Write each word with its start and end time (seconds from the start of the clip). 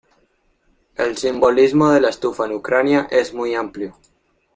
El 0.95 1.15
simbolismo 1.15 1.91
de 1.91 2.01
la 2.01 2.09
estufa 2.09 2.45
en 2.47 2.53
Ucrania 2.53 3.07
es 3.11 3.35
muy 3.35 3.53
amplio. 3.53 3.97